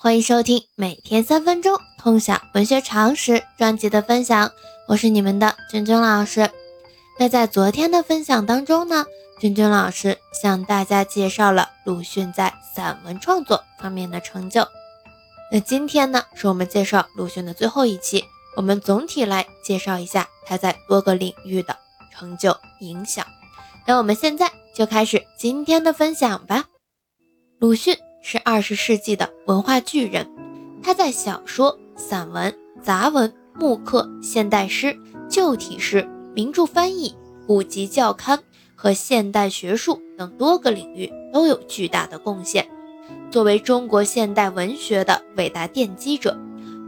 [0.00, 4.52] 欢迎收听每天三分钟通晓文学常识专辑的分享，
[4.86, 6.48] 我是你们的君君老师。
[7.18, 9.04] 那在昨天的分享当中呢，
[9.40, 14.68] 君君老师向大家介绍了鲁迅在散文创作方面的成就。
[15.50, 18.24] 那今天呢，是我们介绍鲁迅的最后一期，
[18.54, 21.76] 我们总体来介绍一下他在多个领域的
[22.12, 23.26] 成就影响。
[23.84, 26.66] 那我们现在就开始今天的分享吧。
[27.58, 27.98] 鲁迅。
[28.30, 30.30] 是二十世纪的文化巨人，
[30.82, 34.94] 他在小说、散文、杂文、木刻、现代诗、
[35.30, 38.38] 旧体诗、名著翻译、古籍教刊
[38.74, 42.68] 和现代学术等多个领域都有巨大的贡献。
[43.30, 46.38] 作为中国现代文学的伟大奠基者，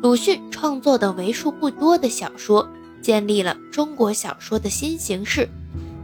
[0.03, 2.69] 鲁迅创作的为数不多的小说，
[3.01, 5.49] 建立了中国小说的新形式。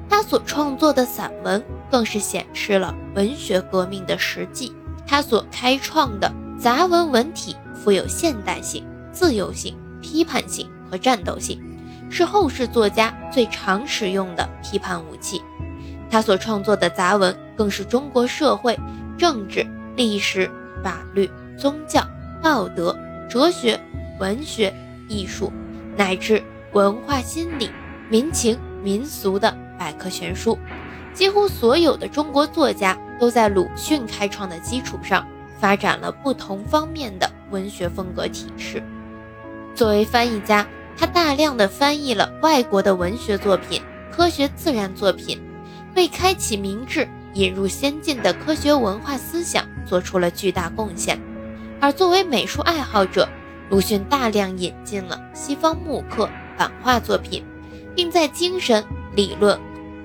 [0.08, 4.72] 他所创作的散文，更是显示了文学革命的实际。
[5.06, 11.60] 他所开创的杂文文体富有现代性、自由性、批判性和战斗性，
[12.10, 15.40] 是后世作家最常使用的批判武器。
[16.10, 18.78] 他所创作的杂文更是中国社会、
[19.18, 19.66] 政治、
[19.96, 20.50] 历史、
[20.82, 22.06] 法律、宗教、
[22.42, 22.96] 道德、
[23.28, 23.80] 哲学、
[24.20, 24.72] 文学、
[25.08, 25.52] 艺术
[25.96, 27.70] 乃至文化心理、
[28.08, 30.58] 民情民俗的百科全书。
[31.12, 35.26] 几乎所有的中国作家都在鲁迅开创的基础上
[35.58, 38.82] 发展了不同方面的文学风格体式。
[39.74, 40.66] 作为翻译家，
[40.96, 45.40] 他大量的翻译了外国的文学作品、科学自然作品，
[45.94, 51.18] 为开启明智、引入先进的科学文化思想做出了巨大贡献。
[51.80, 53.26] 而作为美术爱好者，
[53.70, 57.42] 鲁迅大量引进了西方木刻、版画作品，
[57.94, 58.84] 并在精神、
[59.16, 59.58] 理论。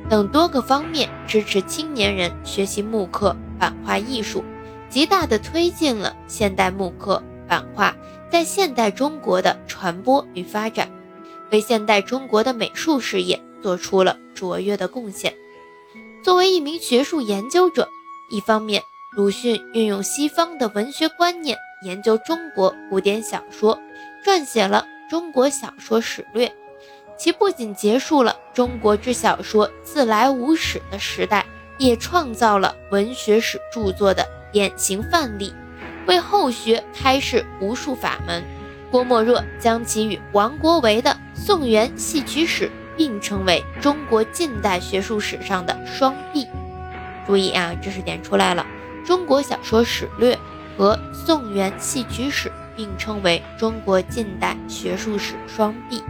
[0.09, 4.43] 等多个方面支持青年人学习木刻版画艺术，
[4.89, 7.95] 极大地推进了现代木刻版画
[8.29, 10.89] 在现代中国的传播与发展，
[11.51, 15.33] 为现代中国的美术事业做出了卓越的贡献。
[16.23, 17.87] 作为一名学术研究者，
[18.31, 18.81] 一方面，
[19.15, 23.79] 鲁迅运用西方的文学观念研究中国古典小说，
[24.25, 26.47] 撰写了《中国小说史略》。
[27.21, 31.45] 其不仅结束了中国之小说自来无史的时代，
[31.77, 35.53] 也创造了文学史著作的典型范例，
[36.07, 38.43] 为后学开示无数法门。
[38.89, 42.65] 郭沫若将其与王国维的《宋元戏曲史》
[42.97, 46.47] 并称为中国近代学术史上的双璧。
[47.27, 48.65] 注意啊，知识点出来了，
[49.05, 50.35] 《中国小说史略》
[50.75, 56.01] 和《宋元戏曲史》并称为中国近代学术史双璧。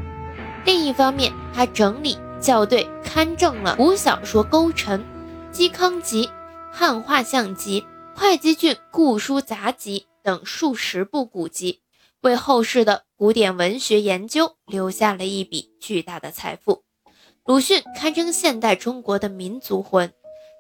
[0.64, 5.04] 另一方面，他整理校对刊正了古小说勾陈、
[5.56, 6.26] 《嵇康集》、
[6.72, 7.82] 《汉画像集》、
[8.20, 11.82] 《会稽郡故书杂集》等数十部古籍，
[12.22, 16.84] 为后世的古典文学研究留下了一笔巨大的财富。
[17.44, 20.14] 鲁迅堪称现代中国的民族魂，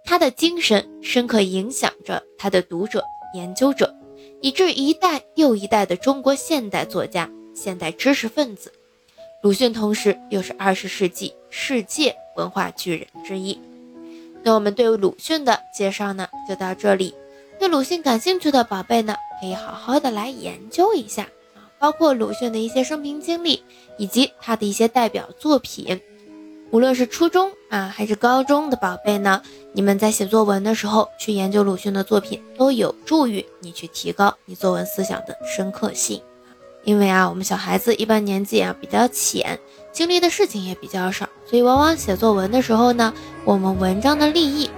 [0.03, 3.03] 他的精神深刻影响着他的读者、
[3.35, 3.95] 研究者，
[4.41, 8.73] 以致一代又一代的中国现代作家、现代知识分子。
[9.41, 13.59] 鲁迅同时又是二十世纪世界文化巨人之一。
[14.44, 17.16] 那我们对鲁迅的介绍呢，就到这里。
[17.57, 21.24] 对鲁迅感兴趣的宝贝呢，可以好好的来研究一下
[21.56, 23.63] 啊，包括鲁迅的一些生平经历，
[23.97, 26.00] 以及他的一些代表作品。
[26.69, 29.41] 无论是初中啊，还是高中的宝贝呢，
[29.73, 36.22] 你们在写作文的时候去研究鲁迅的作品，都有助于你去提高你作文思想的深刻性。
[36.84, 39.59] 因为啊，我们小孩子一般年纪啊比较浅，
[39.92, 43.14] 经历的事情也比较少，所以往往写作文的时候呢，
[43.46, 44.69] 我们文章的立意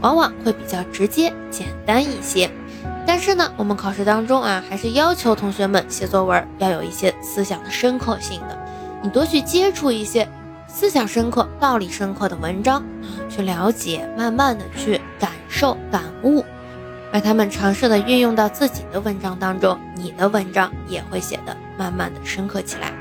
[0.00, 2.50] 往往会比较直接简单一些。
[3.06, 8.58] 但是呢，我们考试当中啊，还是要求同学们写作文要有一些思想的深刻性的，
[9.02, 10.26] 你多去接触一些
[10.66, 12.82] 思想深刻、道理深刻的文章，
[13.28, 16.44] 去了解，慢慢的去感受、感悟。
[17.14, 22.92] 把他们尝试的运用到自己的文章当中，你的文章也会写的慢慢的深刻起来。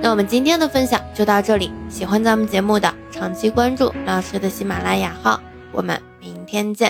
[0.00, 5.38] 那我们今天的分享就到这里，喜欢咱们节目的长期关注老师的喜马拉雅号，
[5.72, 6.88] 我们明天见。